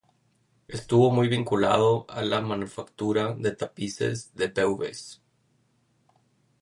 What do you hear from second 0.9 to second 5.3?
muy vinculado a la manufactura de tapices de Beauvais.